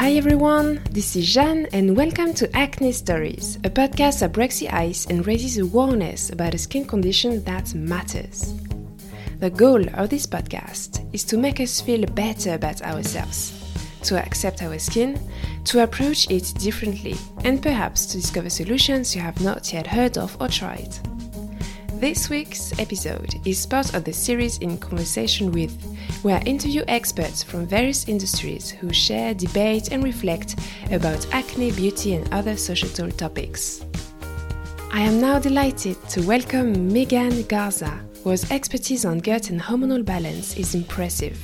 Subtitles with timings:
[0.00, 4.70] Hi everyone, this is Jeanne and welcome to Acne Stories, a podcast that breaks the
[4.70, 8.54] ice and raises awareness about a skin condition that matters.
[9.40, 13.52] The goal of this podcast is to make us feel better about ourselves,
[14.04, 15.20] to accept our skin,
[15.64, 20.34] to approach it differently, and perhaps to discover solutions you have not yet heard of
[20.40, 20.94] or tried.
[22.00, 25.76] This week's episode is part of the series in conversation with,
[26.22, 30.56] where I interview experts from various industries who share, debate, and reflect
[30.90, 33.84] about acne, beauty, and other societal topics.
[34.92, 40.56] I am now delighted to welcome Megan Garza, whose expertise on gut and hormonal balance
[40.56, 41.38] is impressive.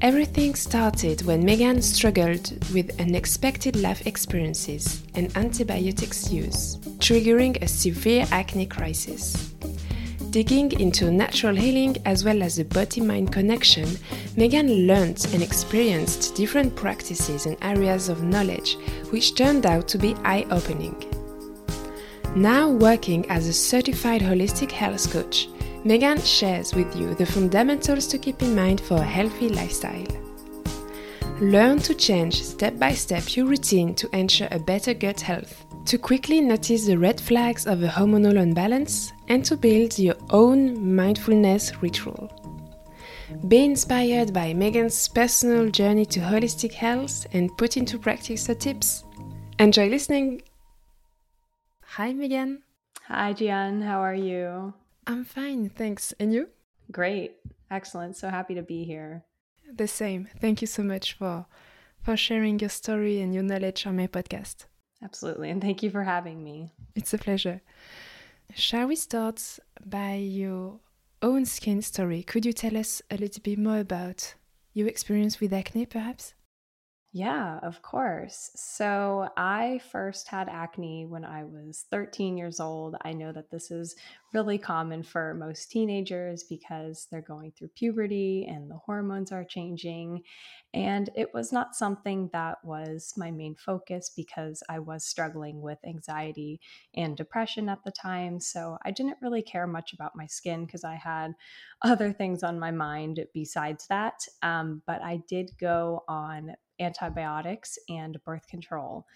[0.00, 8.26] Everything started when Megan struggled with unexpected life experiences and antibiotics use, triggering a severe
[8.30, 9.52] acne crisis.
[10.30, 13.88] Digging into natural healing as well as the body mind connection,
[14.36, 18.76] Megan learned and experienced different practices and areas of knowledge
[19.10, 20.94] which turned out to be eye opening.
[22.36, 25.48] Now working as a certified holistic health coach,
[25.82, 30.06] Megan shares with you the fundamentals to keep in mind for a healthy lifestyle.
[31.40, 35.98] Learn to change step by step your routine to ensure a better gut health, to
[35.98, 41.80] quickly notice the red flags of a hormonal imbalance, and to build your own mindfulness
[41.80, 42.28] ritual.
[43.46, 49.04] Be inspired by Megan's personal journey to holistic health and put into practice her tips.
[49.60, 50.42] Enjoy listening!
[51.94, 52.62] Hi, Megan.
[53.06, 53.82] Hi, Jeanne.
[53.82, 54.74] How are you?
[55.06, 56.12] I'm fine, thanks.
[56.18, 56.48] And you?
[56.90, 57.36] Great.
[57.70, 58.16] Excellent.
[58.16, 59.24] So happy to be here.
[59.72, 60.28] The same.
[60.40, 61.46] Thank you so much for
[62.02, 64.64] for sharing your story and your knowledge on my podcast.
[65.02, 65.50] Absolutely.
[65.50, 66.72] And thank you for having me.
[66.96, 67.60] It's a pleasure.
[68.54, 70.80] Shall we start by your
[71.22, 72.22] own skin story?
[72.22, 74.34] Could you tell us a little bit more about
[74.72, 76.34] your experience with acne, perhaps?
[77.12, 78.52] Yeah, of course.
[78.54, 82.94] So I first had acne when I was 13 years old.
[83.02, 83.96] I know that this is
[84.32, 90.22] really common for most teenagers because they're going through puberty and the hormones are changing.
[90.72, 95.78] And it was not something that was my main focus because I was struggling with
[95.84, 96.60] anxiety
[96.94, 98.38] and depression at the time.
[98.38, 101.32] So I didn't really care much about my skin because I had
[101.82, 104.24] other things on my mind besides that.
[104.42, 109.06] Um, but I did go on antibiotics and birth control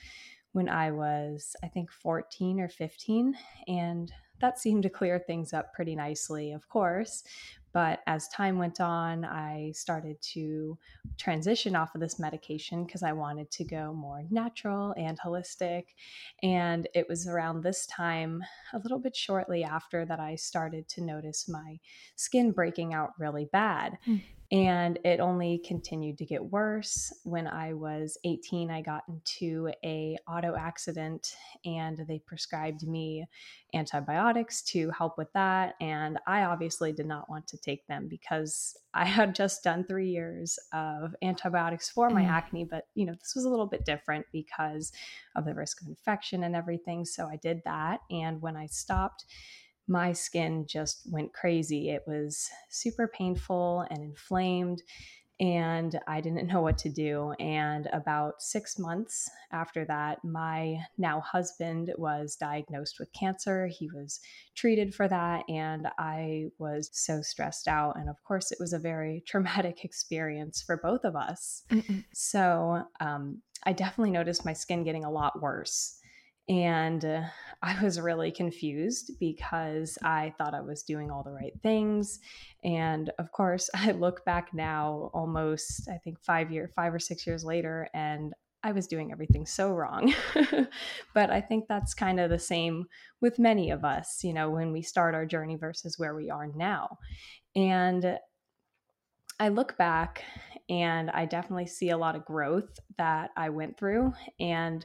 [0.52, 3.34] when I was, I think, 14 or 15.
[3.66, 7.24] And that seemed to clear things up pretty nicely, of course.
[7.72, 10.78] But as time went on, I started to
[11.18, 15.86] transition off of this medication because I wanted to go more natural and holistic.
[16.44, 21.00] And it was around this time, a little bit shortly after, that I started to
[21.00, 21.80] notice my
[22.14, 23.98] skin breaking out really bad.
[24.06, 24.20] Mm
[24.52, 30.16] and it only continued to get worse when i was 18 i got into a
[30.28, 31.34] auto accident
[31.64, 33.24] and they prescribed me
[33.74, 38.76] antibiotics to help with that and i obviously did not want to take them because
[38.94, 42.30] i had just done 3 years of antibiotics for my mm.
[42.30, 44.92] acne but you know this was a little bit different because
[45.36, 49.24] of the risk of infection and everything so i did that and when i stopped
[49.86, 51.90] my skin just went crazy.
[51.90, 54.82] It was super painful and inflamed,
[55.40, 57.32] and I didn't know what to do.
[57.38, 63.66] And about six months after that, my now husband was diagnosed with cancer.
[63.66, 64.20] He was
[64.54, 67.96] treated for that, and I was so stressed out.
[67.96, 71.62] And of course, it was a very traumatic experience for both of us.
[71.70, 72.04] Mm-mm.
[72.12, 75.98] So um, I definitely noticed my skin getting a lot worse.
[76.48, 77.22] And uh,
[77.62, 82.20] I was really confused because I thought I was doing all the right things.
[82.62, 87.26] And of course, I look back now almost, I think, five year, five or six
[87.26, 90.14] years later, and I was doing everything so wrong.
[91.14, 92.86] but I think that's kind of the same
[93.20, 96.46] with many of us, you know, when we start our journey versus where we are
[96.46, 96.98] now.
[97.54, 98.18] And
[99.38, 100.24] I look back
[100.70, 104.14] and I definitely see a lot of growth that I went through.
[104.40, 104.84] And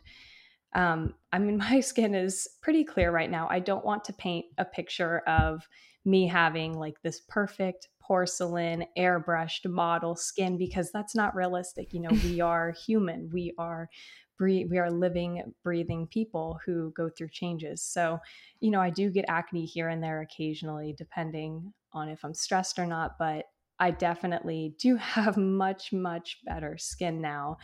[0.74, 3.48] um, I mean, my skin is pretty clear right now.
[3.50, 5.68] I don't want to paint a picture of
[6.06, 11.94] me having like this perfect porcelain airbrushed model skin because that's not realistic.
[11.94, 13.30] You know, we are human.
[13.32, 13.90] We are
[14.40, 17.84] we are living, breathing people who go through changes.
[17.84, 18.20] So,
[18.62, 22.80] you know, I do get acne here and there occasionally, depending on if I'm stressed
[22.80, 23.18] or not.
[23.20, 23.48] But
[23.80, 27.58] I definitely do have much, much better skin now.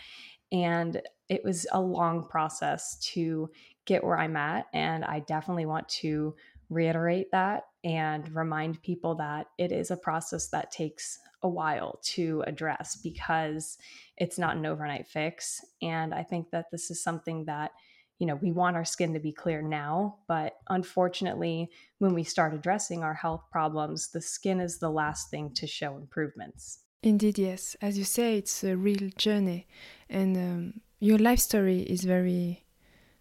[0.56, 3.50] And it was a long process to
[3.86, 4.68] get where I'm at.
[4.74, 6.34] And I definitely want to
[6.70, 12.42] reiterate that and remind people that it is a process that takes a while to
[12.48, 13.78] address because
[14.18, 15.64] it's not an overnight fix.
[15.82, 17.72] And I think that this is something that,
[18.18, 21.70] you know, we want our skin to be clear now, but unfortunately,
[22.00, 25.98] when we start addressing our health problems, the skin is the last thing to show
[25.98, 26.80] improvements.
[27.06, 27.76] Indeed, yes.
[27.84, 29.68] As you say, it's a real journey.
[30.10, 32.64] And um, your life story is very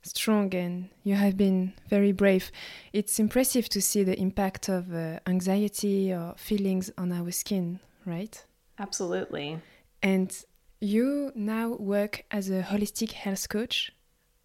[0.00, 2.50] strong and you have been very brave.
[2.94, 8.42] It's impressive to see the impact of uh, anxiety or feelings on our skin, right?
[8.78, 9.60] Absolutely.
[10.02, 10.34] And
[10.80, 13.92] you now work as a holistic health coach.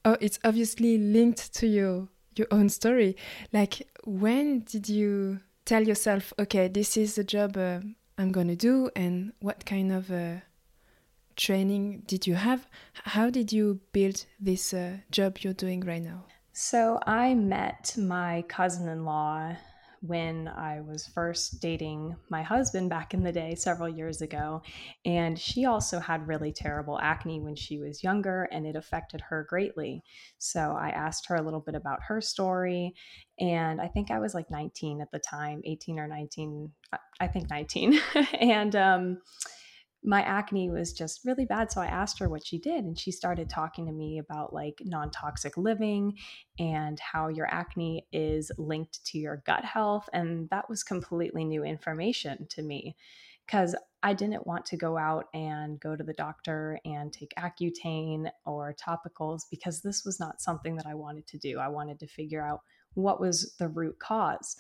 [0.04, 3.16] Oh, it's obviously linked to your your own story.
[3.52, 7.80] Like, when did you tell yourself, okay, this is the job uh,
[8.20, 10.42] I'm going to do, and what kind of uh,
[11.38, 12.68] training did you have?
[12.94, 16.26] How did you build this uh, job you're doing right now?
[16.52, 19.56] So I met my cousin in law
[20.02, 24.62] when I was first dating my husband back in the day, several years ago.
[25.06, 29.46] And she also had really terrible acne when she was younger, and it affected her
[29.50, 30.04] greatly.
[30.38, 32.94] So I asked her a little bit about her story.
[33.40, 36.72] And I think I was like 19 at the time, 18 or 19,
[37.20, 38.00] I think 19.
[38.40, 39.18] and, um,
[40.04, 41.72] my acne was just really bad.
[41.72, 44.82] So I asked her what she did, and she started talking to me about like
[44.86, 46.18] non toxic living
[46.58, 50.10] and how your acne is linked to your gut health.
[50.14, 52.96] And that was completely new information to me
[53.46, 58.30] because I didn't want to go out and go to the doctor and take Accutane
[58.46, 61.60] or topicals because this was not something that I wanted to do.
[61.60, 62.62] I wanted to figure out
[62.94, 64.56] what was the root cause.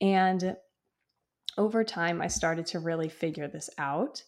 [0.00, 0.56] And
[1.58, 4.22] over time, I started to really figure this out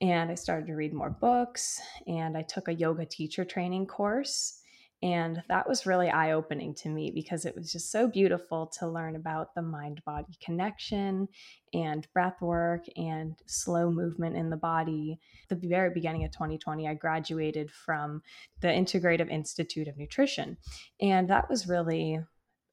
[0.00, 4.60] and I started to read more books and I took a yoga teacher training course.
[5.02, 8.88] And that was really eye opening to me because it was just so beautiful to
[8.88, 11.28] learn about the mind body connection
[11.74, 15.18] and breath work and slow movement in the body.
[15.50, 18.22] The very beginning of 2020, I graduated from
[18.62, 20.56] the Integrative Institute of Nutrition.
[21.02, 22.20] And that was really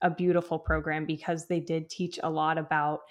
[0.02, 3.02] a beautiful program because they did teach a lot about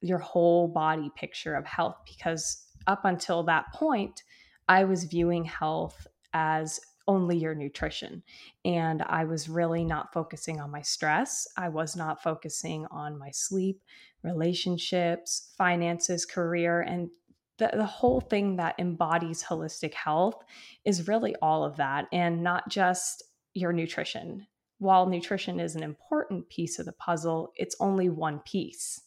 [0.00, 4.22] your whole body picture of health because up until that point,
[4.68, 8.22] I was viewing health as only your nutrition.
[8.64, 11.46] And I was really not focusing on my stress.
[11.56, 13.82] I was not focusing on my sleep,
[14.22, 17.10] relationships, finances, career, and
[17.58, 20.42] the, the whole thing that embodies holistic health
[20.84, 23.22] is really all of that and not just
[23.52, 24.46] your nutrition.
[24.78, 29.00] While nutrition is an important piece of the puzzle, it's only one piece.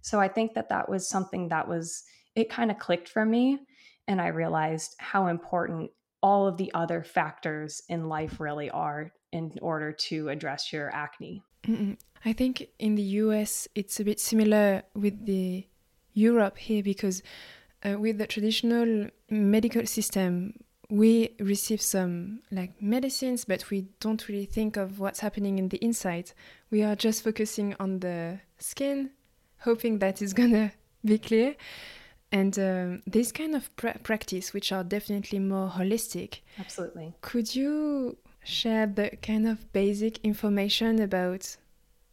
[0.00, 2.04] So I think that that was something that was
[2.40, 3.58] it kind of clicked for me
[4.08, 5.90] and I realized how important
[6.22, 11.42] all of the other factors in life really are in order to address your acne.
[11.64, 11.96] Mm-mm.
[12.24, 15.66] I think in the US it's a bit similar with the
[16.12, 17.22] Europe here because
[17.84, 20.54] uh, with the traditional medical system
[20.90, 25.78] we receive some like medicines but we don't really think of what's happening in the
[25.78, 26.32] inside.
[26.70, 29.10] We are just focusing on the skin
[29.60, 30.72] hoping that it's going to
[31.04, 31.54] be clear
[32.32, 36.40] and um, this kind of pra practice, which are definitely more holistic.
[36.58, 37.14] Absolutely.
[37.20, 41.56] Could you share the kind of basic information about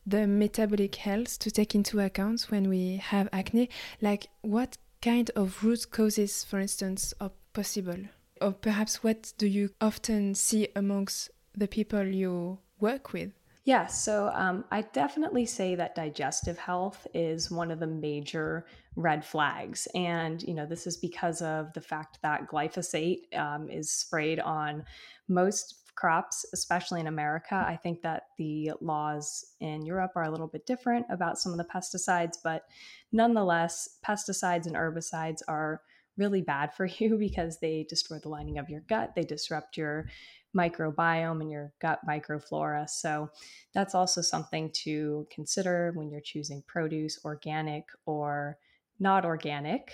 [0.05, 3.69] the metabolic health to take into account when we have acne?
[4.01, 8.00] Like, what kind of root causes, for instance, are possible?
[8.41, 13.31] Or perhaps what do you often see amongst the people you work with?
[13.65, 18.65] Yeah, so um, I definitely say that digestive health is one of the major
[18.98, 19.88] red flags.
[19.94, 24.84] And, you know, this is because of the fact that glyphosate um, is sprayed on
[25.30, 27.56] most crops, especially in America.
[27.56, 31.60] I think that the laws in Europe are a little bit different about some of
[31.60, 32.63] the pesticides, but
[33.12, 35.82] nonetheless, pesticides and herbicides are
[36.18, 40.08] really bad for you because they destroy the lining of your gut, they disrupt your
[40.56, 42.89] microbiome and your gut microflora.
[42.89, 43.30] So
[43.75, 48.58] that's also something to consider when you're choosing produce, organic or
[49.00, 49.92] not organic.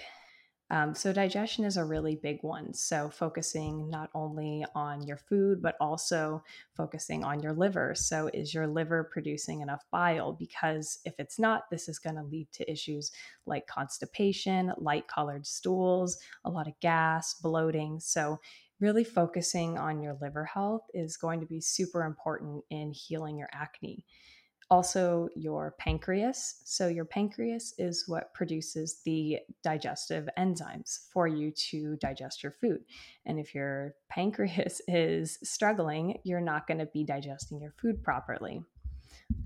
[0.70, 2.74] Um, so, digestion is a really big one.
[2.74, 6.44] So, focusing not only on your food, but also
[6.76, 7.94] focusing on your liver.
[7.94, 10.34] So, is your liver producing enough bile?
[10.34, 13.12] Because if it's not, this is going to lead to issues
[13.46, 18.00] like constipation, light colored stools, a lot of gas, bloating.
[18.00, 18.40] So,
[18.80, 23.50] really focusing on your liver health is going to be super important in healing your
[23.54, 24.06] acne.
[24.74, 26.56] Also, your pancreas.
[26.63, 32.80] So, your pancreas is what produces the digestive enzymes for you to digest your food.
[33.27, 38.63] And if your pancreas is struggling, you're not going to be digesting your food properly.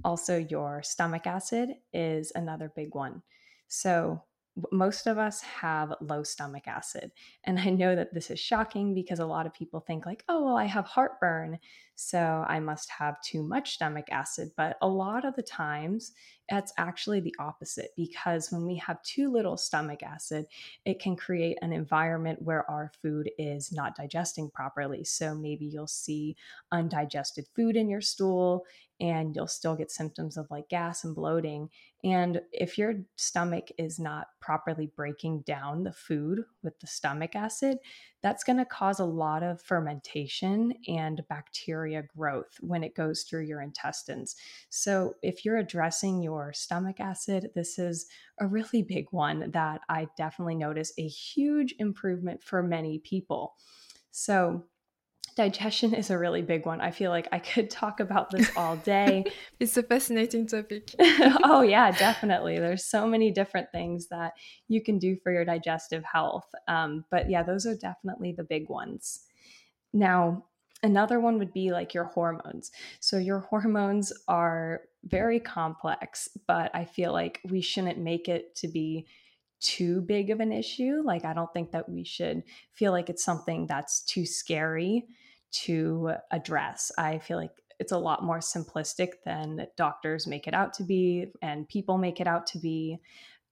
[0.06, 3.22] Also, your stomach acid is another big one.
[3.68, 4.24] So,
[4.72, 7.12] most of us have low stomach acid.
[7.44, 10.46] And I know that this is shocking because a lot of people think, like, oh,
[10.46, 11.60] well, I have heartburn,
[12.00, 14.52] so I must have too much stomach acid.
[14.56, 16.12] But a lot of the times,
[16.48, 20.46] it's actually the opposite because when we have too little stomach acid,
[20.86, 25.04] it can create an environment where our food is not digesting properly.
[25.04, 26.38] So maybe you'll see
[26.72, 28.64] undigested food in your stool
[29.00, 31.70] and you'll still get symptoms of like gas and bloating.
[32.04, 37.80] And if your stomach is not properly breaking down the food with the stomach acid,
[38.22, 43.44] that's going to cause a lot of fermentation and bacteria growth when it goes through
[43.44, 44.36] your intestines.
[44.70, 48.08] So, if you're addressing your stomach acid, this is
[48.40, 53.56] a really big one that I definitely notice a huge improvement for many people.
[54.12, 54.66] So,
[55.36, 56.82] digestion is a really big one.
[56.82, 59.26] I feel like I could talk about this all day.
[59.60, 60.94] it's a fascinating topic.
[61.44, 62.60] oh, yeah, definitely.
[62.60, 64.34] There's so many different things that
[64.68, 66.50] you can do for your digestive health.
[66.68, 69.26] Um, but yeah, those are definitely the big ones.
[69.94, 70.46] Now,
[70.84, 72.72] another one would be like your hormones.
[73.00, 78.68] So, your hormones are very complex, but I feel like we shouldn't make it to
[78.68, 79.06] be
[79.60, 81.02] too big of an issue.
[81.04, 85.06] Like, I don't think that we should feel like it's something that's too scary
[85.52, 86.92] to address.
[86.98, 91.28] I feel like it's a lot more simplistic than doctors make it out to be
[91.42, 93.00] and people make it out to be.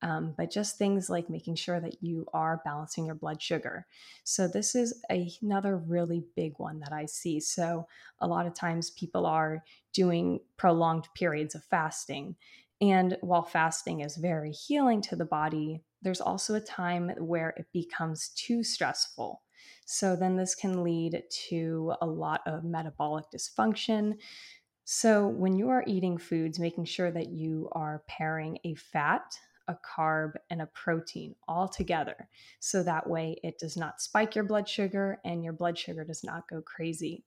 [0.02, 3.88] Um, but just things like making sure that you are balancing your blood sugar.
[4.24, 7.40] So, this is a, another really big one that I see.
[7.40, 7.88] So,
[8.20, 12.36] a lot of times people are doing prolonged periods of fasting.
[12.82, 17.68] And while fasting is very healing to the body, there's also a time where it
[17.74, 19.42] becomes too stressful.
[19.86, 24.16] So then this can lead to a lot of metabolic dysfunction.
[24.84, 29.76] So when you are eating foods, making sure that you are pairing a fat, a
[29.76, 32.30] carb, and a protein all together.
[32.60, 36.24] So that way it does not spike your blood sugar and your blood sugar does
[36.24, 37.24] not go crazy.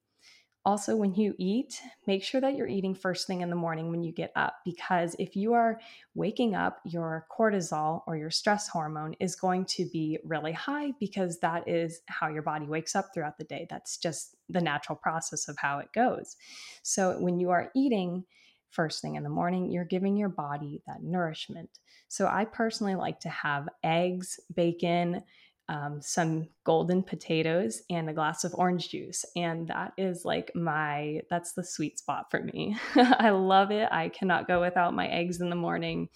[0.69, 4.03] Also, when you eat, make sure that you're eating first thing in the morning when
[4.03, 5.81] you get up, because if you are
[6.15, 11.39] waking up, your cortisol or your stress hormone is going to be really high because
[11.39, 13.67] that is how your body wakes up throughout the day.
[13.71, 16.37] That's just the natural process of how it goes.
[16.83, 18.27] So, when you are eating,
[18.69, 21.71] first thing in the morning, you're giving your body that nourishment.
[22.09, 25.23] So I personally like to have eggs, bacon,
[25.69, 29.25] um, some golden potatoes and a glass of orange juice.
[29.37, 32.77] And that is like my, that's the sweet spot for me.
[32.97, 33.89] I love it.
[33.91, 36.09] I cannot go without my eggs in the morning.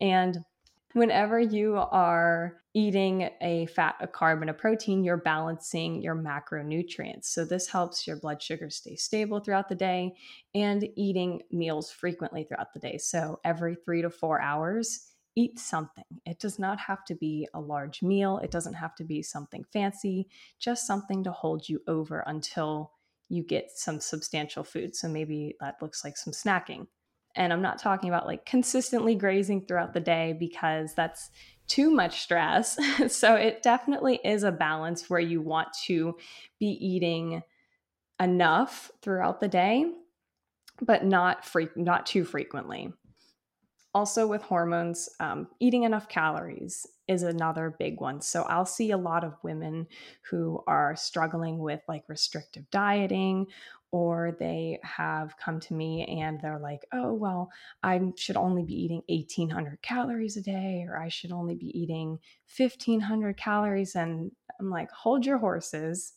[0.00, 0.38] And
[0.92, 7.26] whenever you are eating a fat, a carb, and a protein, you're balancing your macronutrients.
[7.26, 10.14] So, this helps your blood sugar stay stable throughout the day
[10.54, 12.98] and eating meals frequently throughout the day.
[12.98, 16.04] So, every three to four hours, eat something.
[16.26, 19.64] It does not have to be a large meal, it doesn't have to be something
[19.72, 22.92] fancy, just something to hold you over until
[23.28, 24.94] you get some substantial food.
[24.94, 26.86] So maybe that looks like some snacking.
[27.34, 31.30] And I'm not talking about like consistently grazing throughout the day because that's
[31.66, 32.78] too much stress.
[33.08, 36.16] so it definitely is a balance where you want to
[36.60, 37.42] be eating
[38.20, 39.86] enough throughout the day
[40.80, 42.92] but not not too frequently
[43.94, 48.20] also with hormones um, eating enough calories is another big one.
[48.20, 49.86] So i'll see a lot of women
[50.30, 53.46] who are struggling with like restrictive dieting
[53.92, 57.50] or they have come to me and they're like oh well
[57.82, 62.18] i should only be eating 1800 calories a day or i should only be eating
[62.56, 66.14] 1500 calories and i'm like hold your horses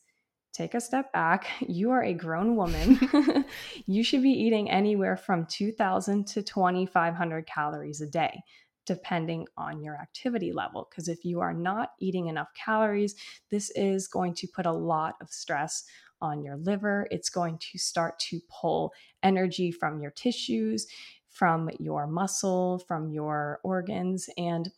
[0.55, 1.47] take a step back.
[1.67, 2.99] You are a grown woman.
[3.85, 8.41] you should be eating anywhere from 2,000 to 2,500 calories a day,
[8.85, 10.87] depending on your activity level.
[10.89, 13.15] Because if you are not eating enough calories,
[13.51, 15.83] this is going to put a lot of stress
[16.21, 17.07] on your liver.
[17.11, 20.87] It's going to start to pull energy from your tissues,
[21.29, 24.71] from your muscle, from your organs, and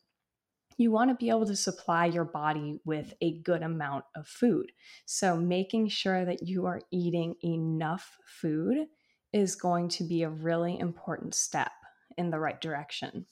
[0.77, 4.71] you want to be able to supply your body with a good amount of food.
[5.05, 8.87] So, making sure that you are eating enough food
[9.33, 11.71] is going to be a really important step
[12.17, 13.25] in the right direction.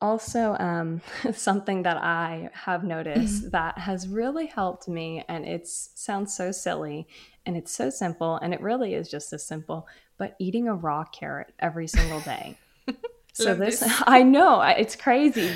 [0.00, 1.00] Also, um,
[1.32, 3.50] something that I have noticed mm-hmm.
[3.50, 7.06] that has really helped me, and it sounds so silly
[7.44, 11.04] and it's so simple, and it really is just as simple, but eating a raw
[11.04, 12.56] carrot every single day.
[13.32, 15.50] so, this, this, I know it's crazy,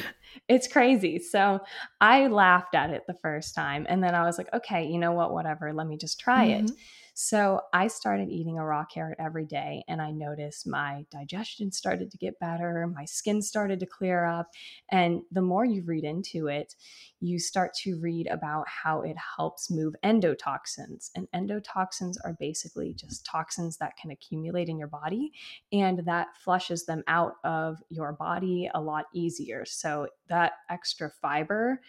[0.49, 1.19] it's crazy.
[1.19, 1.61] So
[2.01, 3.87] I laughed at it the first time.
[3.89, 5.33] And then I was like, okay, you know what?
[5.33, 5.73] Whatever.
[5.73, 6.67] Let me just try mm-hmm.
[6.67, 6.73] it.
[7.19, 12.11] So I started eating a raw carrot every day, and I noticed my digestion started
[12.11, 14.51] to get better, my skin started to clear up.
[14.91, 16.75] And the more you read into it,
[17.21, 21.09] you start to read about how it helps move endotoxins.
[21.15, 25.33] And endotoxins are basically just toxins that can accumulate in your body,
[25.73, 29.65] and that flushes them out of your body a lot easier.
[29.65, 31.81] So that extra fiber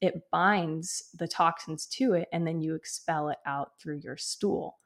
[0.00, 4.76] it binds the toxins to it and then you expel it out through your stool.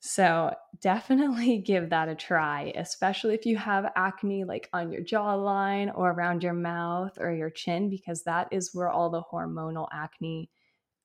[0.00, 5.96] So definitely give that a try, especially if you have acne like on your jawline
[5.96, 10.50] or around your mouth or your chin, because that is where all the hormonal acne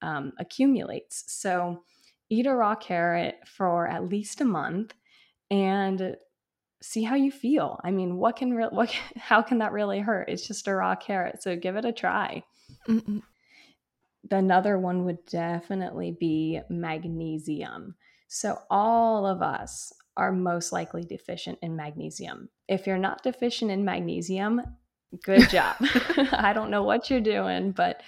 [0.02, 1.26] um, accumulates.
[1.28, 1.84] So
[2.30, 4.94] eat a raw carrot for at least a month
[5.52, 6.16] and
[6.86, 7.80] see how you feel.
[7.84, 10.30] I mean, what can re- what how can that really hurt?
[10.30, 12.44] It's just a raw carrot, so give it a try.
[12.88, 13.22] Mm-mm
[14.32, 17.96] another one would definitely be magnesium.
[18.28, 22.50] So, all of us are most likely deficient in magnesium.
[22.68, 24.62] If you're not deficient in magnesium,
[25.24, 25.76] good job.
[26.32, 28.02] I don't know what you're doing, but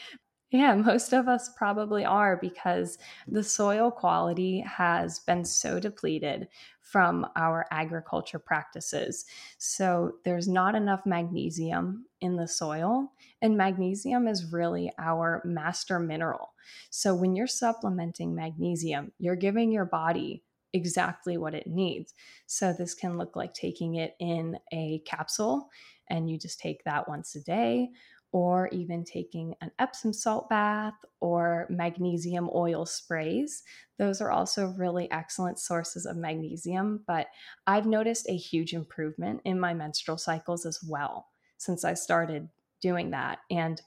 [0.50, 6.48] yeah, most of us probably are because the soil quality has been so depleted
[6.82, 9.26] from our agriculture practices.
[9.58, 13.12] So there's not enough magnesium in the soil,
[13.42, 16.54] and magnesium is really our master mineral.
[16.90, 22.14] So when you're supplementing magnesium, you're giving your body exactly what it needs.
[22.46, 25.70] So this can look like taking it in a capsule
[26.10, 27.90] and you just take that once a day
[28.38, 33.64] or even taking an Epsom salt bath or magnesium oil sprays.
[33.98, 37.26] Those are also really excellent sources of magnesium, but
[37.66, 42.48] I've noticed a huge improvement in my menstrual cycles as well since I started
[42.80, 43.40] doing that.
[43.50, 43.82] And,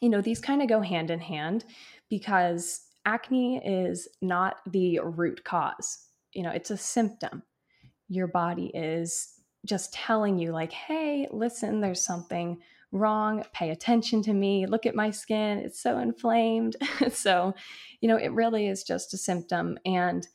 [0.00, 1.64] you know, these kind of go hand in hand
[2.08, 7.44] because acne is not the root cause, you know, it's a symptom.
[8.08, 9.32] Your body is
[9.64, 12.58] just telling you, like, hey, listen, there's something
[12.92, 13.44] wrong.
[13.52, 14.66] Pay attention to me.
[14.66, 15.58] Look at my skin.
[15.58, 16.76] It's so inflamed.
[17.12, 17.54] so,
[18.00, 19.78] you know, it really is just a symptom.
[19.84, 20.26] And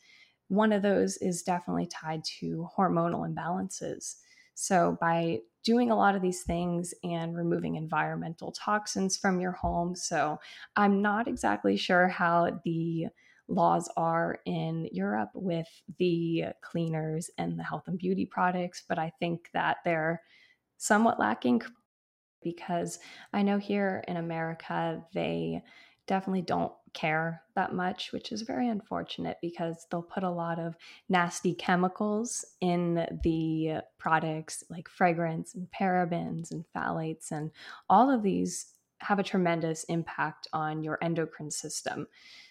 [0.47, 4.15] one of those is definitely tied to hormonal imbalances.
[4.53, 9.95] So, by doing a lot of these things and removing environmental toxins from your home.
[9.95, 10.39] So,
[10.75, 13.07] I'm not exactly sure how the
[13.47, 19.11] laws are in Europe with the cleaners and the health and beauty products, but I
[19.19, 20.21] think that they're
[20.77, 21.61] somewhat lacking
[22.45, 22.99] because
[23.33, 25.63] I know here in America, they
[26.07, 30.75] definitely don't care that much, which is very unfortunate because they'll put a lot of
[31.09, 37.31] nasty chemicals in the products like fragrance and parabens and phthalates.
[37.31, 37.51] And
[37.89, 38.67] all of these
[38.99, 42.07] have a tremendous impact on your endocrine system.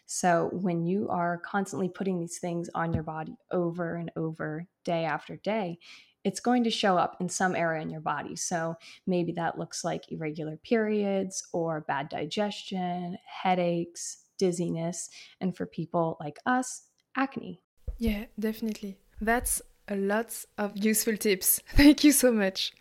[0.06, 5.04] So when you are constantly putting these things on your body over and over, day
[5.04, 5.78] after day,
[6.24, 8.34] it's going to show up in some area in your body.
[8.36, 15.10] So maybe that looks like irregular periods or bad digestion, headaches, dizziness,
[15.40, 16.82] and for people like us,
[17.16, 17.60] acne.
[17.98, 18.98] Yeah, definitely.
[19.20, 21.60] That's a lot of useful tips.
[21.68, 22.72] Thank you so much.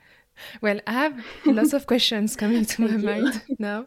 [0.62, 3.86] Well, I have lots of questions coming to my mind now.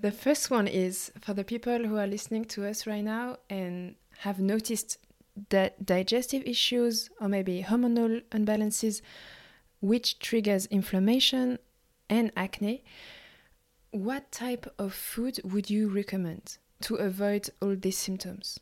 [0.00, 3.96] The first one is for the people who are listening to us right now and
[4.18, 4.98] have noticed
[5.50, 9.00] that digestive issues or maybe hormonal imbalances,
[9.80, 11.58] which triggers inflammation
[12.08, 12.84] and acne,
[13.90, 18.60] what type of food would you recommend to avoid all these symptoms?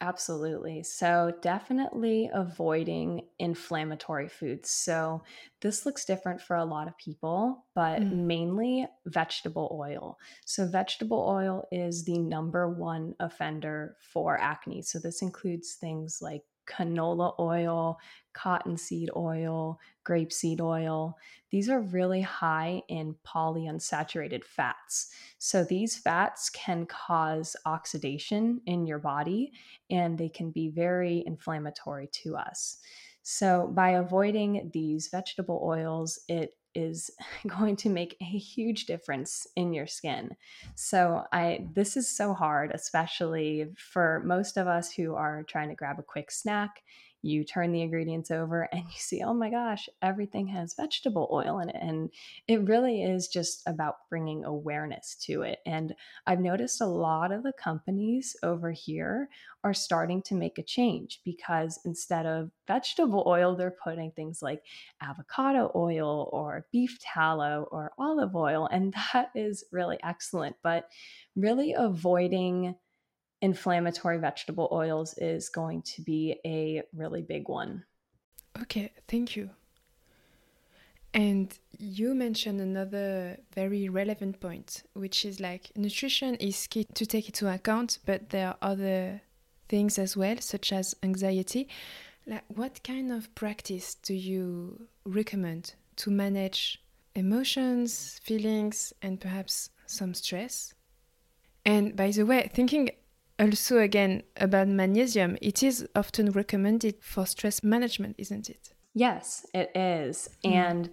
[0.00, 0.84] Absolutely.
[0.84, 4.70] So, definitely avoiding inflammatory foods.
[4.70, 5.24] So,
[5.60, 8.12] this looks different for a lot of people, but mm.
[8.12, 10.16] mainly vegetable oil.
[10.46, 14.82] So, vegetable oil is the number one offender for acne.
[14.82, 17.98] So, this includes things like canola oil,
[18.32, 21.16] cottonseed oil, grapeseed oil.
[21.50, 25.12] These are really high in polyunsaturated fats.
[25.38, 29.52] So these fats can cause oxidation in your body
[29.90, 32.78] and they can be very inflammatory to us.
[33.22, 37.10] So by avoiding these vegetable oils, it is
[37.46, 40.36] going to make a huge difference in your skin.
[40.74, 45.74] So I this is so hard especially for most of us who are trying to
[45.74, 46.82] grab a quick snack
[47.22, 51.58] you turn the ingredients over and you see, oh my gosh, everything has vegetable oil
[51.60, 51.76] in it.
[51.80, 52.10] And
[52.46, 55.58] it really is just about bringing awareness to it.
[55.66, 55.94] And
[56.26, 59.28] I've noticed a lot of the companies over here
[59.64, 64.62] are starting to make a change because instead of vegetable oil, they're putting things like
[65.02, 68.68] avocado oil or beef tallow or olive oil.
[68.70, 70.56] And that is really excellent.
[70.62, 70.88] But
[71.34, 72.76] really avoiding
[73.40, 77.84] inflammatory vegetable oils is going to be a really big one.
[78.62, 79.50] Okay, thank you.
[81.14, 87.26] And you mentioned another very relevant point, which is like nutrition is key to take
[87.26, 89.22] into account, but there are other
[89.68, 91.68] things as well, such as anxiety.
[92.26, 96.82] Like, what kind of practice do you recommend to manage
[97.14, 100.74] emotions, feelings, and perhaps some stress?
[101.64, 102.90] And by the way, thinking
[103.38, 108.72] also again about magnesium, it is often recommended for stress management, isn't it?
[108.94, 110.28] Yes, it is.
[110.44, 110.52] Mm.
[110.52, 110.90] And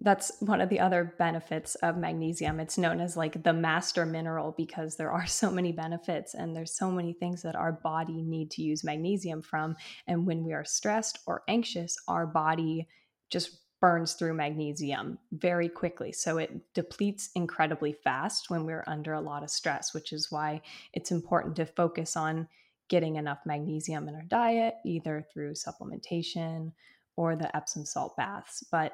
[0.00, 2.60] that's one of the other benefits of magnesium.
[2.60, 6.76] It's known as like the master mineral because there are so many benefits and there's
[6.76, 9.76] so many things that our body need to use magnesium from.
[10.06, 12.86] And when we are stressed or anxious, our body
[13.30, 16.12] just burns through magnesium very quickly.
[16.12, 20.60] So it depletes incredibly fast when we're under a lot of stress, which is why
[20.92, 22.48] it's important to focus on
[22.88, 26.72] getting enough magnesium in our diet, either through supplementation
[27.16, 28.64] or the Epsom salt baths.
[28.70, 28.92] But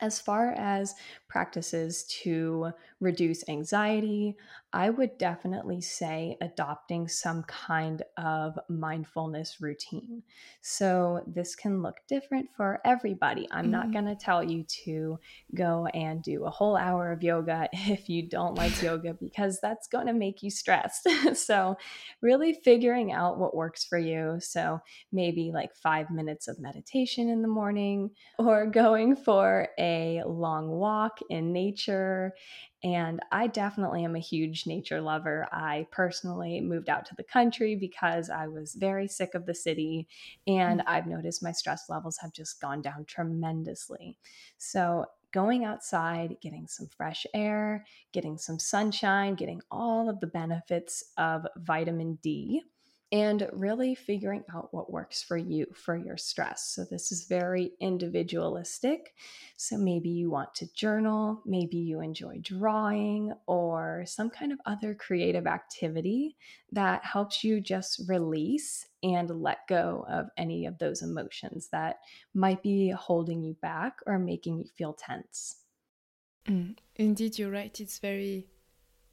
[0.00, 0.94] as far as
[1.28, 4.36] practices to reduce anxiety,
[4.72, 10.22] I would definitely say adopting some kind of mindfulness routine.
[10.60, 13.48] So, this can look different for everybody.
[13.50, 13.70] I'm mm-hmm.
[13.70, 15.18] not going to tell you to
[15.54, 19.88] go and do a whole hour of yoga if you don't like yoga, because that's
[19.88, 21.08] going to make you stressed.
[21.34, 21.76] so,
[22.20, 24.38] really figuring out what works for you.
[24.40, 24.80] So,
[25.10, 29.85] maybe like five minutes of meditation in the morning or going for a
[30.26, 32.34] long walk in nature
[32.86, 35.48] and I definitely am a huge nature lover.
[35.50, 40.06] I personally moved out to the country because I was very sick of the city.
[40.46, 40.88] And mm-hmm.
[40.88, 44.18] I've noticed my stress levels have just gone down tremendously.
[44.58, 51.02] So, going outside, getting some fresh air, getting some sunshine, getting all of the benefits
[51.18, 52.62] of vitamin D
[53.12, 56.72] and really figuring out what works for you for your stress.
[56.74, 59.14] So, this is very individualistic.
[59.56, 64.94] So, maybe you want to journal, maybe you enjoy drawing, or some kind of other
[64.94, 66.36] creative activity
[66.72, 71.96] that helps you just release and let go of any of those emotions that
[72.34, 75.58] might be holding you back or making you feel tense.
[76.46, 77.80] Mm, indeed, you're right.
[77.80, 78.46] It's very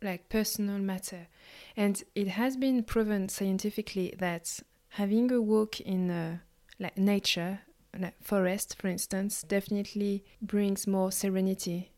[0.03, 1.27] like personal matter.
[1.75, 6.37] And it has been proven scientifically that having a walk in uh,
[6.79, 7.61] like nature,
[7.97, 11.91] like forest, for instance, definitely brings more serenity.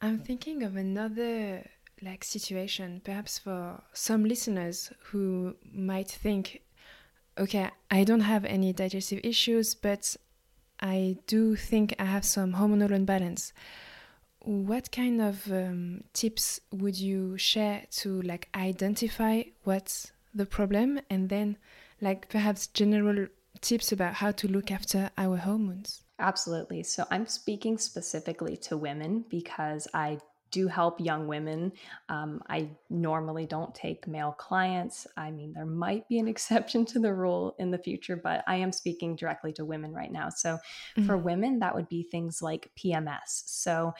[0.00, 1.68] I'm thinking of another
[2.02, 6.62] like situation, perhaps for some listeners who might think,
[7.38, 10.16] okay, I don't have any digestive issues, but
[10.80, 13.52] I do think I have some hormonal imbalance
[14.46, 21.28] what kind of um, tips would you share to like identify what's the problem and
[21.28, 21.56] then
[22.00, 23.26] like perhaps general
[23.60, 29.24] tips about how to look after our hormones absolutely so i'm speaking specifically to women
[29.28, 30.16] because i
[30.50, 31.72] do help young women.
[32.08, 35.06] Um, I normally don't take male clients.
[35.16, 38.56] I mean, there might be an exception to the rule in the future, but I
[38.56, 40.28] am speaking directly to women right now.
[40.30, 41.06] So, mm-hmm.
[41.06, 43.42] for women, that would be things like PMS.
[43.46, 43.92] So,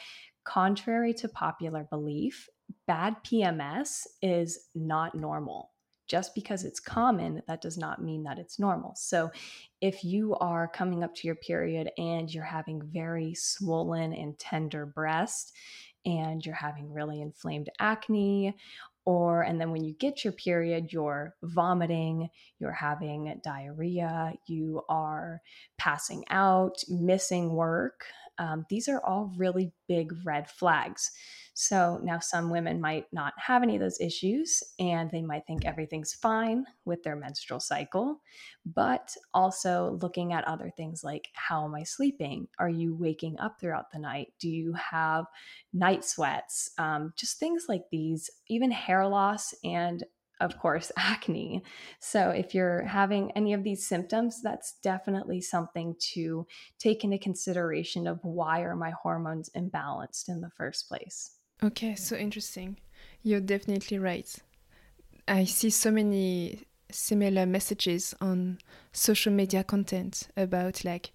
[0.47, 2.47] Contrary to popular belief,
[2.87, 5.71] bad PMS is not normal.
[6.07, 8.93] Just because it's common, that does not mean that it's normal.
[8.95, 9.29] So,
[9.81, 14.85] if you are coming up to your period and you're having very swollen and tender
[14.85, 15.51] breast,
[16.05, 18.55] and you're having really inflamed acne,
[19.03, 22.29] or and then when you get your period you're vomiting
[22.59, 25.41] you're having diarrhea you are
[25.77, 28.03] passing out missing work
[28.37, 31.11] um, these are all really big red flags.
[31.59, 35.65] So now some women might not have any of those issues and they might think
[35.65, 38.21] everything's fine with their menstrual cycle,
[38.63, 42.47] but also looking at other things like how am I sleeping?
[42.59, 44.33] Are you waking up throughout the night?
[44.39, 45.25] Do you have
[45.73, 46.69] night sweats?
[46.77, 50.03] Um, just things like these, even hair loss and
[50.39, 51.63] of course, acne.
[51.99, 56.45] So, if you're having any of these symptoms, that's definitely something to
[56.79, 61.37] take into consideration of why are my hormones imbalanced in the first place.
[61.63, 62.77] Okay, so interesting.
[63.23, 64.33] You're definitely right.
[65.27, 68.59] I see so many similar messages on
[68.93, 71.11] social media content about like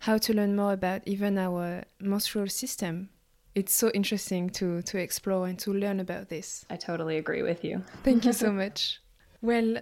[0.00, 3.10] how to learn more about even our menstrual system
[3.54, 6.64] it's so interesting to to explore and to learn about this.
[6.70, 7.82] I totally agree with you.
[8.02, 9.00] Thank you so much.
[9.40, 9.78] Well,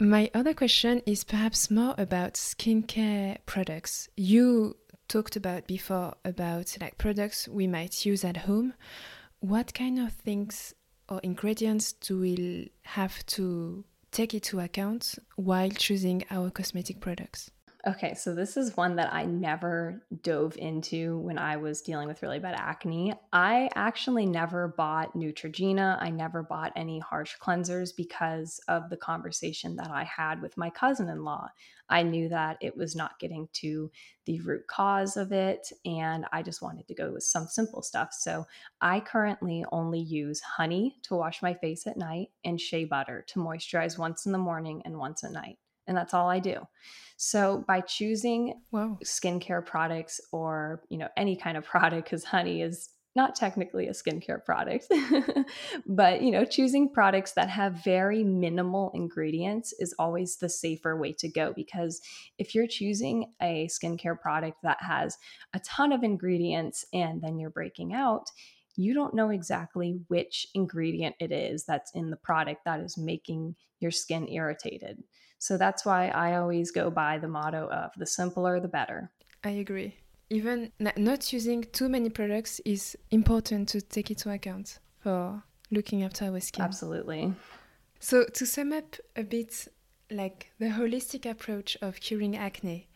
[0.00, 4.08] my other question is perhaps more about skincare products.
[4.16, 4.76] You
[5.08, 8.74] talked about before about like products we might use at home.
[9.40, 10.74] What kind of things
[11.08, 17.50] or ingredients do we have to take into account while choosing our cosmetic products?
[17.86, 22.22] Okay, so this is one that I never dove into when I was dealing with
[22.22, 23.14] really bad acne.
[23.32, 25.96] I actually never bought Neutrogena.
[25.98, 30.68] I never bought any harsh cleansers because of the conversation that I had with my
[30.68, 31.48] cousin in law.
[31.88, 33.90] I knew that it was not getting to
[34.26, 38.12] the root cause of it, and I just wanted to go with some simple stuff.
[38.12, 38.46] So
[38.82, 43.38] I currently only use honey to wash my face at night and shea butter to
[43.38, 45.56] moisturize once in the morning and once at night
[45.90, 46.60] and that's all I do.
[47.16, 48.96] So by choosing wow.
[49.04, 53.90] skincare products or, you know, any kind of product cuz honey is not technically a
[53.90, 54.86] skincare product,
[55.86, 61.12] but you know, choosing products that have very minimal ingredients is always the safer way
[61.14, 62.00] to go because
[62.38, 65.18] if you're choosing a skincare product that has
[65.54, 68.30] a ton of ingredients and then you're breaking out,
[68.76, 73.56] you don't know exactly which ingredient it is that's in the product that is making
[73.80, 75.02] your skin irritated.
[75.40, 79.10] So that's why I always go by the motto of the simpler, the better.
[79.42, 79.96] I agree.
[80.28, 86.26] Even not using too many products is important to take into account for looking after
[86.26, 86.62] our skin.
[86.62, 87.32] Absolutely.
[88.00, 89.66] So, to sum up a bit,
[90.10, 92.88] like the holistic approach of curing acne,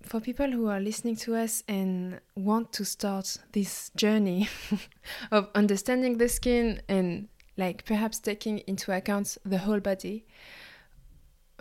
[0.00, 4.48] for people who are listening to us and want to start this journey
[5.32, 10.24] of understanding the skin and like perhaps taking into account the whole body,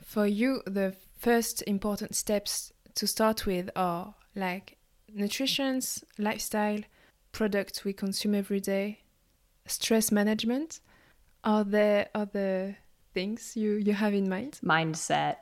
[0.05, 4.77] for you, the first important steps to start with are like
[5.13, 5.81] nutrition,
[6.17, 6.79] lifestyle,
[7.31, 8.99] products we consume every day,
[9.65, 10.79] stress management.
[11.43, 12.77] Are there other
[13.13, 14.59] things you, you have in mind?
[14.63, 15.37] Mindset.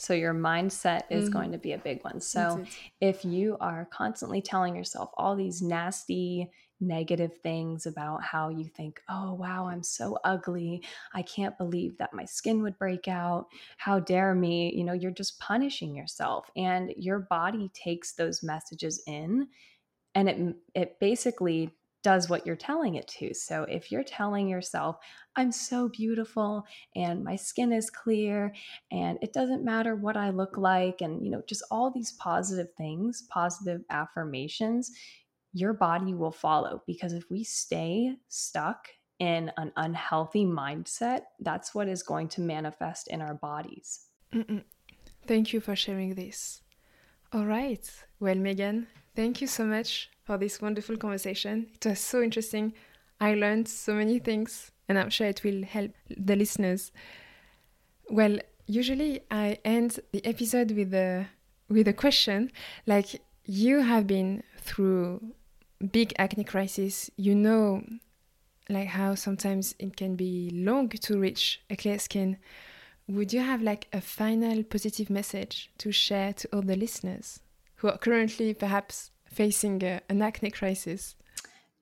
[0.00, 1.32] So, your mindset is mm.
[1.32, 2.20] going to be a big one.
[2.20, 2.64] So,
[3.00, 9.00] if you are constantly telling yourself all these nasty, negative things about how you think,
[9.08, 10.82] oh, wow, I'm so ugly.
[11.12, 13.46] I can't believe that my skin would break out.
[13.76, 14.72] How dare me?
[14.74, 16.50] You know, you're just punishing yourself.
[16.56, 19.48] And your body takes those messages in
[20.14, 21.70] and it, it basically
[22.02, 23.34] does what you're telling it to.
[23.34, 24.96] So if you're telling yourself,
[25.36, 26.64] I'm so beautiful
[26.94, 28.54] and my skin is clear
[28.92, 32.68] and it doesn't matter what I look like, and you know, just all these positive
[32.76, 34.92] things, positive affirmations,
[35.52, 41.88] your body will follow because if we stay stuck in an unhealthy mindset, that's what
[41.88, 44.06] is going to manifest in our bodies.
[44.32, 44.62] Mm-mm.
[45.26, 46.62] Thank you for sharing this.
[47.32, 47.90] All right.
[48.20, 51.66] Well, Megan, thank you so much for this wonderful conversation.
[51.74, 52.72] It was so interesting.
[53.20, 56.92] I learned so many things, and I'm sure it will help the listeners.
[58.08, 61.26] Well, usually I end the episode with a
[61.68, 62.50] with a question
[62.86, 65.34] like you have been through
[65.84, 67.82] big acne crisis, you know
[68.68, 72.36] like how sometimes it can be long to reach a clear skin.
[73.08, 77.40] Would you have like a final positive message to share to all the listeners
[77.76, 81.14] who are currently perhaps facing a, an acne crisis?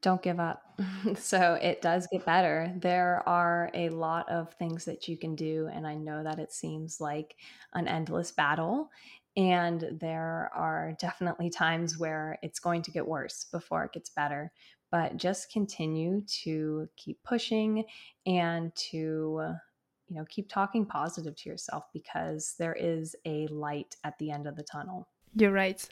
[0.03, 0.63] Don't give up.
[1.17, 2.73] so it does get better.
[2.77, 6.53] There are a lot of things that you can do, and I know that it
[6.53, 7.35] seems like
[7.73, 8.91] an endless battle.
[9.37, 14.51] And there are definitely times where it's going to get worse before it gets better.
[14.91, 17.85] But just continue to keep pushing
[18.25, 19.55] and to, uh,
[20.09, 24.47] you know, keep talking positive to yourself because there is a light at the end
[24.47, 25.09] of the tunnel.
[25.35, 25.87] You're right.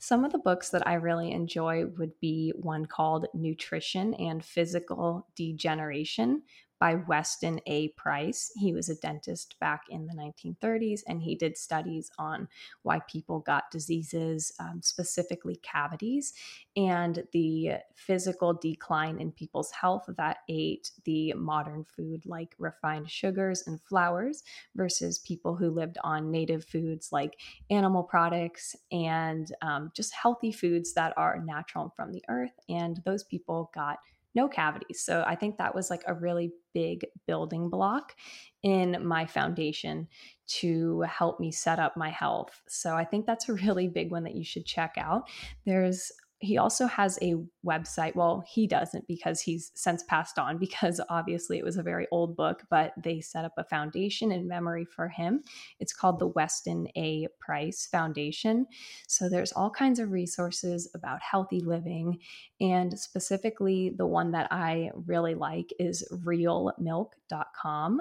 [0.00, 5.26] Some of the books that I really enjoy would be one called Nutrition and Physical
[5.36, 6.42] Degeneration
[6.78, 7.88] by Weston A.
[7.88, 8.52] Price.
[8.56, 12.48] He was a dentist back in the 1930s and he did studies on
[12.82, 16.34] why people got diseases, um, specifically cavities,
[16.76, 23.64] and the physical decline in people's health that ate the modern food like refined sugars
[23.66, 24.44] and flours
[24.76, 30.94] versus people who lived on native foods like animal products and um, just healthy foods
[30.94, 32.52] that are natural from the earth.
[32.68, 33.98] And those people got
[34.34, 35.00] no cavities.
[35.00, 38.14] So I think that was like a really big building block
[38.62, 40.08] in my foundation
[40.46, 42.62] to help me set up my health.
[42.68, 45.28] So I think that's a really big one that you should check out.
[45.64, 47.34] There's he also has a
[47.66, 48.14] website.
[48.14, 52.36] Well, he doesn't because he's since passed on, because obviously it was a very old
[52.36, 55.42] book, but they set up a foundation in memory for him.
[55.80, 57.26] It's called the Weston A.
[57.40, 58.66] Price Foundation.
[59.08, 62.18] So there's all kinds of resources about healthy living.
[62.60, 68.00] And specifically, the one that I really like is realmilk.com.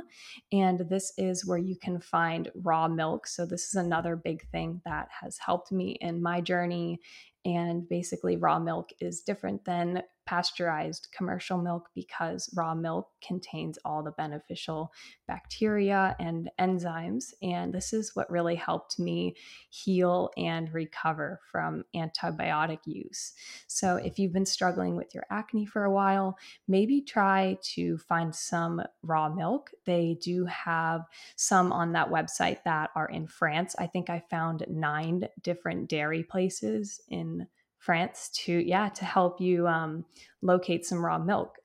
[0.51, 3.27] And this is where you can find raw milk.
[3.27, 6.99] So, this is another big thing that has helped me in my journey
[7.47, 14.03] and basically, raw milk is different than pasteurized commercial milk because raw milk contains all
[14.03, 14.91] the beneficial
[15.27, 17.33] bacteria and enzymes.
[17.41, 19.35] And this is what really helped me
[19.69, 23.33] heal and recover from antibiotic use.
[23.67, 26.37] So, if you've been struggling with your acne for a while,
[26.67, 29.71] maybe try to find some raw milk.
[29.85, 31.05] They do have
[31.37, 33.75] some on that website that are in France.
[33.79, 37.47] I think I found nine different dairy places in
[37.87, 40.03] France to yeah to help you um,
[40.41, 41.55] locate some raw milk.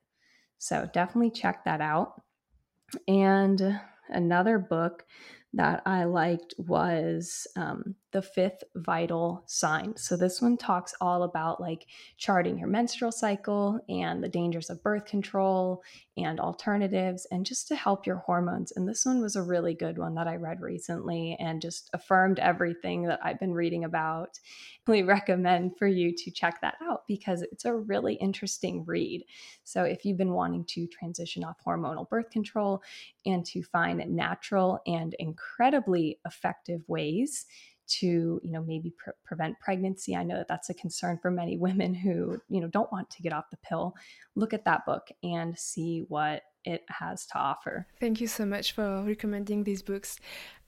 [0.58, 2.22] So definitely check that out.
[3.08, 5.04] And another book
[5.54, 9.96] that I liked was um, the fifth vital sign.
[9.96, 11.86] So this one talks all about like
[12.18, 15.82] charting your menstrual cycle and the dangers of birth control
[16.18, 18.72] and alternatives and just to help your hormones.
[18.72, 22.38] And this one was a really good one that I read recently and just affirmed
[22.38, 24.38] everything that I've been reading about.
[24.86, 29.24] I really recommend for you to check that out because it's a really interesting read.
[29.64, 32.82] So if you've been wanting to transition off hormonal birth control
[33.24, 37.46] and to find natural and incredibly effective ways
[38.00, 40.14] to you know maybe pre- prevent pregnancy.
[40.16, 43.22] I know that that's a concern for many women who you know don't want to
[43.22, 43.94] get off the pill.
[44.34, 47.86] Look at that book and see what it has to offer.
[48.00, 50.18] Thank you so much for recommending these books.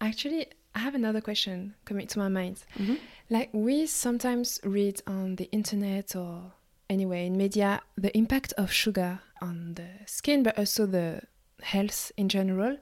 [0.01, 2.65] Actually i have another question coming to my mind.
[2.77, 2.97] Mm-hmm.
[3.31, 6.53] like we sometimes read on the internet or
[6.91, 11.23] anyway in media the impact of sugar on the skin but also the
[11.63, 12.77] health in general.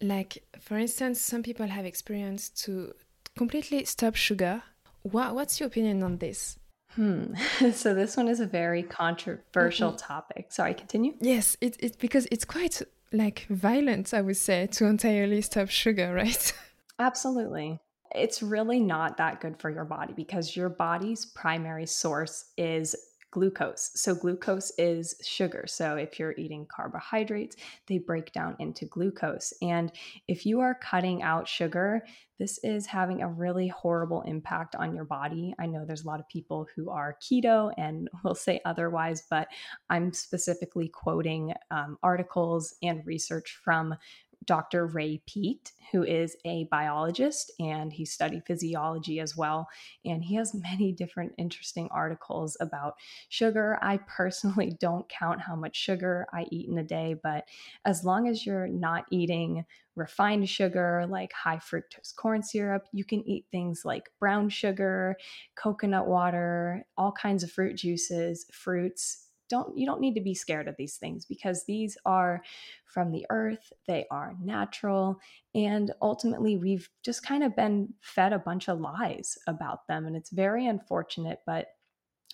[0.00, 2.92] Like for instance some people have experienced to
[3.38, 4.62] completely stop sugar.
[5.02, 6.58] What, what's your opinion on this?
[6.90, 7.34] Hmm.
[7.72, 10.12] so this one is a very controversial mm-hmm.
[10.12, 10.46] topic.
[10.50, 11.14] Sorry, continue.
[11.20, 16.12] Yes, it, it's because it's quite like violent, I would say, to entirely stop sugar,
[16.22, 16.52] right?
[16.98, 17.78] Absolutely.
[18.14, 22.96] It's really not that good for your body because your body's primary source is
[23.30, 23.90] glucose.
[23.94, 25.64] So, glucose is sugar.
[25.66, 29.52] So, if you're eating carbohydrates, they break down into glucose.
[29.62, 29.92] And
[30.26, 32.02] if you are cutting out sugar,
[32.38, 35.54] this is having a really horrible impact on your body.
[35.58, 39.48] I know there's a lot of people who are keto and will say otherwise, but
[39.90, 43.94] I'm specifically quoting um, articles and research from
[44.44, 44.86] Dr.
[44.86, 49.68] Ray Peat, who is a biologist and he studied physiology as well.
[50.04, 52.94] And he has many different interesting articles about
[53.28, 53.78] sugar.
[53.82, 57.44] I personally don't count how much sugar I eat in a day, but
[57.84, 59.64] as long as you're not eating
[59.96, 65.16] refined sugar like high fructose corn syrup, you can eat things like brown sugar,
[65.56, 70.68] coconut water, all kinds of fruit juices, fruits, don't you don't need to be scared
[70.68, 72.42] of these things because these are
[72.84, 75.18] from the earth they are natural
[75.54, 80.16] and ultimately we've just kind of been fed a bunch of lies about them and
[80.16, 81.68] it's very unfortunate but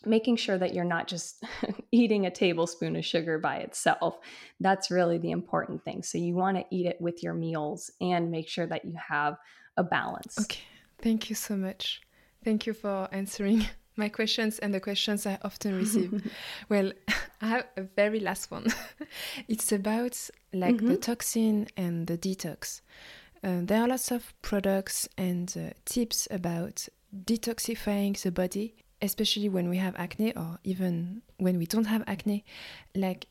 [0.06, 1.42] making sure that you're not just
[1.92, 4.18] eating a tablespoon of sugar by itself
[4.60, 6.02] that's really the important thing.
[6.02, 9.38] So you want to eat it with your meals and make sure that you have
[9.78, 10.38] a balance.
[10.38, 10.60] Okay
[11.04, 12.00] thank you so much.
[12.42, 13.66] Thank you for answering
[13.96, 16.32] my questions and the questions I often receive.
[16.68, 16.92] well,
[17.40, 18.66] I have a very last one.
[19.48, 20.88] it's about like mm-hmm.
[20.88, 22.80] the toxin and the detox.
[23.42, 26.88] Uh, there are lots of products and uh, tips about
[27.24, 32.44] detoxifying the body, especially when we have acne or even when we don't have acne.
[32.94, 33.26] Like,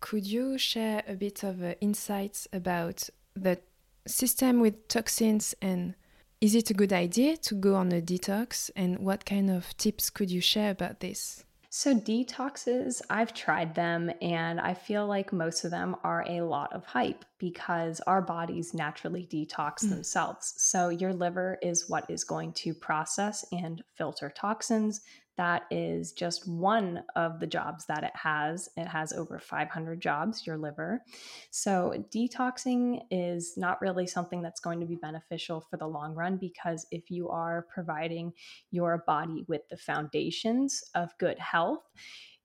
[0.00, 3.58] could you share a bit of uh, insights about the
[4.06, 5.94] system with toxins and
[6.40, 8.70] is it a good idea to go on a detox?
[8.76, 11.44] And what kind of tips could you share about this?
[11.70, 16.72] So, detoxes, I've tried them and I feel like most of them are a lot
[16.72, 19.90] of hype because our bodies naturally detox mm.
[19.90, 20.54] themselves.
[20.56, 25.02] So, your liver is what is going to process and filter toxins
[25.36, 28.68] that is just one of the jobs that it has.
[28.76, 31.02] It has over 500 jobs, your liver.
[31.50, 36.36] So, detoxing is not really something that's going to be beneficial for the long run
[36.36, 38.32] because if you are providing
[38.70, 41.84] your body with the foundations of good health,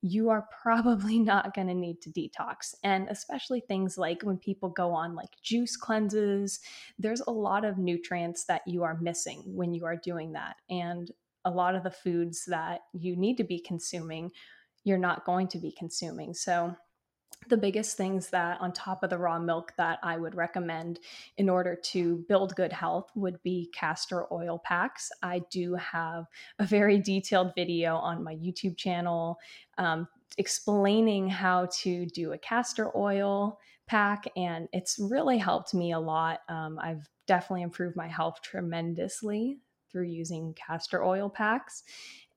[0.01, 2.75] you are probably not going to need to detox.
[2.83, 6.59] And especially things like when people go on like juice cleanses,
[6.99, 10.55] there's a lot of nutrients that you are missing when you are doing that.
[10.69, 11.11] And
[11.45, 14.31] a lot of the foods that you need to be consuming,
[14.83, 16.33] you're not going to be consuming.
[16.33, 16.75] So,
[17.47, 20.99] the biggest things that on top of the raw milk that I would recommend
[21.37, 25.09] in order to build good health would be castor oil packs.
[25.23, 26.25] I do have
[26.59, 29.37] a very detailed video on my YouTube channel
[29.77, 30.07] um,
[30.37, 33.57] explaining how to do a castor oil
[33.87, 36.41] pack, and it's really helped me a lot.
[36.47, 39.57] Um, I've definitely improved my health tremendously
[39.91, 41.83] through using castor oil packs.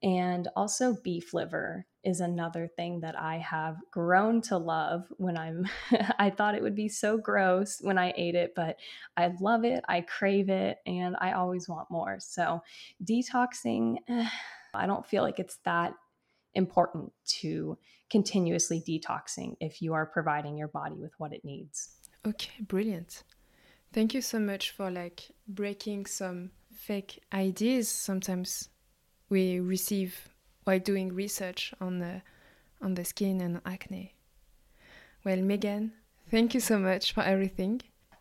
[0.02, 5.66] And also, beef liver is another thing that I have grown to love when I'm,
[6.18, 8.76] I thought it would be so gross when I ate it, but
[9.16, 12.18] I love it, I crave it, and I always want more.
[12.20, 12.62] So,
[13.02, 13.96] detoxing,
[14.74, 15.94] I don't feel like it's that
[16.54, 17.78] important to
[18.10, 21.94] continuously detoxing if you are providing your body with what it needs.
[22.26, 23.22] Okay, brilliant.
[23.92, 28.68] Thank you so much for like breaking some fake ideas sometimes
[29.28, 30.28] we receive
[30.64, 32.22] while doing research on the
[32.80, 34.14] on the skin and acne.
[35.24, 35.92] Well, Megan,
[36.30, 37.80] thank you so much for everything.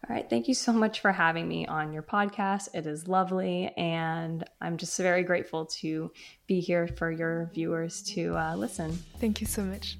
[0.09, 2.69] All right, thank you so much for having me on your podcast.
[2.73, 6.11] It is lovely, and I'm just very grateful to
[6.45, 8.91] be here for your viewers to uh, listen.
[9.19, 9.97] Thank you so much.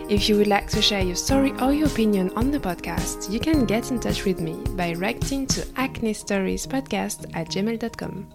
[0.09, 3.39] If you would like to share your story or your opinion on the podcast, you
[3.39, 8.27] can get in touch with me by writing to acne stories podcast at gmail.com.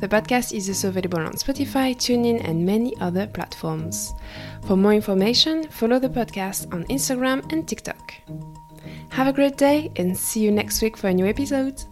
[0.00, 4.12] The podcast is also available on Spotify, TuneIn, and many other platforms.
[4.66, 8.12] For more information, follow the podcast on Instagram and TikTok.
[9.08, 11.82] Have a great day and see you next week for a new episode.